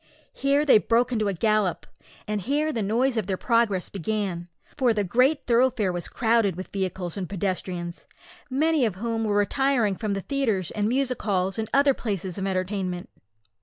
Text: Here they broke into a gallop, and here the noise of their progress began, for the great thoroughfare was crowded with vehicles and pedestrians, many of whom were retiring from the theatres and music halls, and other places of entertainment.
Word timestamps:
Here 0.33 0.65
they 0.65 0.79
broke 0.79 1.11
into 1.11 1.27
a 1.27 1.33
gallop, 1.35 1.85
and 2.27 2.41
here 2.41 2.73
the 2.73 2.81
noise 2.81 3.17
of 3.17 3.27
their 3.27 3.37
progress 3.37 3.87
began, 3.87 4.47
for 4.75 4.95
the 4.95 5.03
great 5.03 5.45
thoroughfare 5.45 5.91
was 5.91 6.07
crowded 6.07 6.55
with 6.55 6.71
vehicles 6.73 7.17
and 7.17 7.29
pedestrians, 7.29 8.07
many 8.49 8.83
of 8.83 8.95
whom 8.95 9.25
were 9.25 9.35
retiring 9.35 9.95
from 9.95 10.13
the 10.15 10.21
theatres 10.21 10.71
and 10.71 10.87
music 10.89 11.21
halls, 11.21 11.59
and 11.59 11.69
other 11.71 11.93
places 11.93 12.39
of 12.39 12.47
entertainment. 12.47 13.09